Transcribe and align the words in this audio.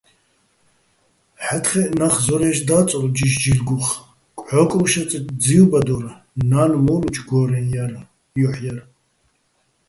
ჰ̦ა́თხეჸ 1.43 1.87
ნახ 1.99 2.15
ზორაჲში̆ 2.25 2.65
და́წურ 2.67 3.05
ჯიშ-ჯილგუხ, 3.15 3.85
კჵო́კრუშაჭ 4.45 5.11
ძივბადო́რ, 5.43 6.05
ნა́ნ 6.49 6.71
მო́ლუჩო̆ 6.85 7.25
გო́რეჼ 7.29 7.59
ჲოჰ̦ 7.71 8.05
ჲარ. 8.63 8.77